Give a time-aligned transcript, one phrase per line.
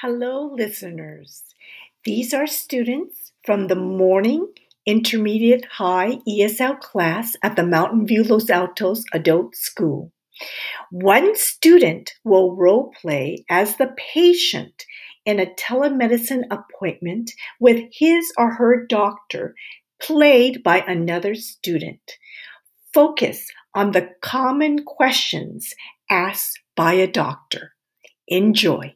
[0.00, 1.42] Hello, listeners.
[2.04, 4.46] These are students from the morning
[4.86, 10.12] intermediate high ESL class at the Mountain View Los Altos Adult School.
[10.92, 14.84] One student will role play as the patient
[15.26, 19.56] in a telemedicine appointment with his or her doctor,
[20.00, 22.12] played by another student.
[22.94, 25.74] Focus on the common questions
[26.08, 27.72] asked by a doctor.
[28.28, 28.94] Enjoy.